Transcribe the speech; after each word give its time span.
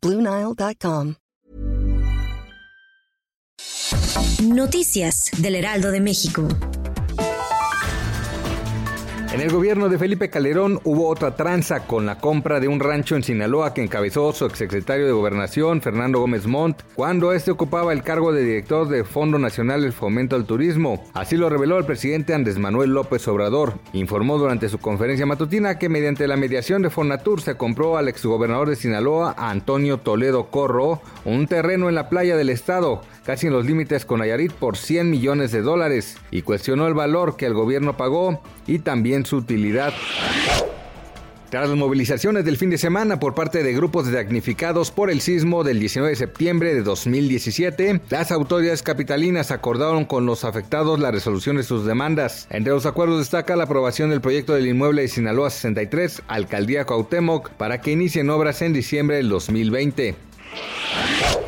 Bluenile.com. 0.00 1.16
Noticias 4.44 5.30
del 5.38 5.56
Heraldo 5.56 5.90
de 5.90 6.00
México. 6.00 6.46
En 9.30 9.42
el 9.42 9.52
gobierno 9.52 9.90
de 9.90 9.98
Felipe 9.98 10.30
Calderón 10.30 10.80
hubo 10.84 11.06
otra 11.06 11.36
tranza 11.36 11.86
con 11.86 12.06
la 12.06 12.18
compra 12.18 12.60
de 12.60 12.68
un 12.68 12.80
rancho 12.80 13.14
en 13.14 13.22
Sinaloa 13.22 13.74
que 13.74 13.82
encabezó 13.82 14.32
su 14.32 14.46
exsecretario 14.46 15.04
de 15.04 15.12
Gobernación, 15.12 15.82
Fernando 15.82 16.18
Gómez 16.18 16.46
Montt, 16.46 16.80
cuando 16.94 17.34
este 17.34 17.50
ocupaba 17.50 17.92
el 17.92 18.02
cargo 18.02 18.32
de 18.32 18.42
director 18.42 18.88
del 18.88 19.04
Fondo 19.04 19.38
Nacional 19.38 19.82
del 19.82 19.92
Fomento 19.92 20.34
al 20.34 20.46
Turismo. 20.46 21.04
Así 21.12 21.36
lo 21.36 21.50
reveló 21.50 21.76
el 21.76 21.84
presidente 21.84 22.32
Andrés 22.32 22.58
Manuel 22.58 22.94
López 22.94 23.28
Obrador. 23.28 23.74
Informó 23.92 24.38
durante 24.38 24.70
su 24.70 24.78
conferencia 24.78 25.26
matutina 25.26 25.78
que 25.78 25.90
mediante 25.90 26.26
la 26.26 26.36
mediación 26.36 26.80
de 26.80 26.88
Fonatur 26.88 27.42
se 27.42 27.54
compró 27.54 27.98
al 27.98 28.08
exgobernador 28.08 28.70
de 28.70 28.76
Sinaloa, 28.76 29.34
Antonio 29.36 29.98
Toledo 29.98 30.46
Corro, 30.50 31.02
un 31.26 31.46
terreno 31.46 31.90
en 31.90 31.96
la 31.96 32.08
playa 32.08 32.34
del 32.34 32.48
estado 32.48 33.02
casi 33.28 33.46
en 33.46 33.52
los 33.52 33.66
límites 33.66 34.06
con 34.06 34.20
Nayarit 34.20 34.54
por 34.54 34.78
100 34.78 35.10
millones 35.10 35.52
de 35.52 35.60
dólares, 35.60 36.16
y 36.30 36.40
cuestionó 36.40 36.86
el 36.86 36.94
valor 36.94 37.36
que 37.36 37.44
el 37.44 37.52
gobierno 37.52 37.94
pagó 37.94 38.40
y 38.66 38.78
también 38.78 39.17
su 39.24 39.36
utilidad. 39.36 39.92
Tras 41.50 41.66
las 41.66 41.78
movilizaciones 41.78 42.44
del 42.44 42.58
fin 42.58 42.68
de 42.68 42.76
semana 42.76 43.18
por 43.18 43.34
parte 43.34 43.62
de 43.62 43.72
grupos 43.72 44.12
damnificados 44.12 44.90
por 44.90 45.10
el 45.10 45.22
sismo 45.22 45.64
del 45.64 45.80
19 45.80 46.10
de 46.10 46.16
septiembre 46.16 46.74
de 46.74 46.82
2017, 46.82 48.02
las 48.10 48.32
autoridades 48.32 48.82
capitalinas 48.82 49.50
acordaron 49.50 50.04
con 50.04 50.26
los 50.26 50.44
afectados 50.44 51.00
la 51.00 51.10
resolución 51.10 51.56
de 51.56 51.62
sus 51.62 51.86
demandas. 51.86 52.46
Entre 52.50 52.70
los 52.70 52.84
acuerdos 52.84 53.20
destaca 53.20 53.56
la 53.56 53.64
aprobación 53.64 54.10
del 54.10 54.20
proyecto 54.20 54.52
del 54.52 54.66
inmueble 54.66 55.02
de 55.02 55.08
Sinaloa 55.08 55.48
63, 55.48 56.22
Alcaldía 56.28 56.84
Cuauhtémoc, 56.84 57.48
para 57.50 57.80
que 57.80 57.92
inicien 57.92 58.28
obras 58.28 58.60
en 58.60 58.74
diciembre 58.74 59.16
del 59.16 59.30
2020. 59.30 60.27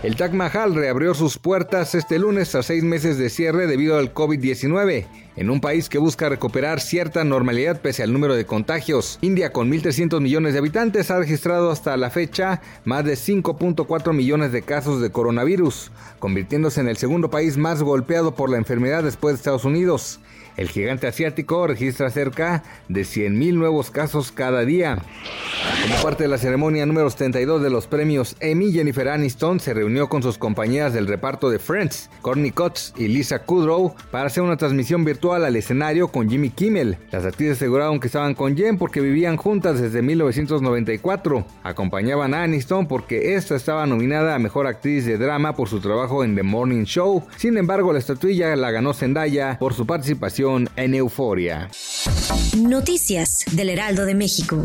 El 0.00 0.14
Taj 0.14 0.32
Mahal 0.32 0.76
reabrió 0.76 1.12
sus 1.12 1.38
puertas 1.38 1.96
este 1.96 2.20
lunes 2.20 2.54
a 2.54 2.62
seis 2.62 2.84
meses 2.84 3.18
de 3.18 3.28
cierre 3.28 3.66
debido 3.66 3.98
al 3.98 4.14
COVID-19, 4.14 5.06
en 5.34 5.50
un 5.50 5.60
país 5.60 5.88
que 5.88 5.98
busca 5.98 6.28
recuperar 6.28 6.80
cierta 6.80 7.24
normalidad 7.24 7.80
pese 7.80 8.04
al 8.04 8.12
número 8.12 8.36
de 8.36 8.46
contagios. 8.46 9.18
India, 9.22 9.52
con 9.52 9.68
1.300 9.72 10.20
millones 10.20 10.52
de 10.52 10.60
habitantes, 10.60 11.10
ha 11.10 11.18
registrado 11.18 11.72
hasta 11.72 11.96
la 11.96 12.10
fecha 12.10 12.62
más 12.84 13.04
de 13.04 13.14
5.4 13.14 14.12
millones 14.12 14.52
de 14.52 14.62
casos 14.62 15.00
de 15.02 15.10
coronavirus, 15.10 15.90
convirtiéndose 16.20 16.80
en 16.80 16.86
el 16.86 16.96
segundo 16.96 17.28
país 17.28 17.56
más 17.56 17.82
golpeado 17.82 18.36
por 18.36 18.50
la 18.50 18.58
enfermedad 18.58 19.02
después 19.02 19.34
de 19.34 19.38
Estados 19.38 19.64
Unidos. 19.64 20.20
El 20.56 20.68
gigante 20.68 21.08
asiático 21.08 21.66
registra 21.66 22.10
cerca 22.10 22.62
de 22.88 23.00
100.000 23.00 23.54
nuevos 23.54 23.90
casos 23.90 24.30
cada 24.30 24.64
día. 24.64 25.02
Como 25.82 26.02
parte 26.02 26.24
de 26.24 26.28
la 26.28 26.38
ceremonia 26.38 26.86
número 26.86 27.08
72 27.08 27.62
de 27.62 27.70
los 27.70 27.86
premios 27.86 28.36
Emmy, 28.40 28.72
Jennifer 28.72 29.08
Aniston 29.08 29.60
se 29.60 29.74
reunió 29.74 30.08
con 30.08 30.22
sus 30.22 30.38
compañeras 30.38 30.92
del 30.92 31.06
reparto 31.06 31.50
de 31.50 31.58
Friends, 31.58 32.10
Courtney 32.22 32.50
Cox 32.50 32.92
y 32.96 33.08
Lisa 33.08 33.40
Kudrow, 33.44 33.94
para 34.10 34.26
hacer 34.26 34.42
una 34.42 34.56
transmisión 34.56 35.04
virtual 35.04 35.44
al 35.44 35.56
escenario 35.56 36.08
con 36.08 36.28
Jimmy 36.28 36.50
Kimmel. 36.50 36.98
Las 37.10 37.24
actrices 37.24 37.56
aseguraron 37.56 38.00
que 38.00 38.08
estaban 38.08 38.34
con 38.34 38.56
Jen 38.56 38.78
porque 38.78 39.00
vivían 39.00 39.36
juntas 39.36 39.80
desde 39.80 40.02
1994. 40.02 41.46
Acompañaban 41.62 42.34
a 42.34 42.42
Aniston 42.42 42.86
porque 42.86 43.34
esta 43.34 43.56
estaba 43.56 43.86
nominada 43.86 44.34
a 44.34 44.38
Mejor 44.38 44.66
Actriz 44.66 45.06
de 45.06 45.18
Drama 45.18 45.54
por 45.54 45.68
su 45.68 45.80
trabajo 45.80 46.24
en 46.24 46.34
The 46.34 46.42
Morning 46.42 46.84
Show. 46.84 47.24
Sin 47.36 47.56
embargo, 47.56 47.92
la 47.92 47.98
estatuilla 47.98 48.54
la 48.56 48.70
ganó 48.70 48.94
Zendaya 48.94 49.58
por 49.58 49.74
su 49.74 49.86
participación 49.86 50.68
en 50.76 50.94
Euforia. 50.94 51.68
Noticias 52.56 53.44
del 53.52 53.70
Heraldo 53.70 54.04
de 54.04 54.14
México. 54.14 54.62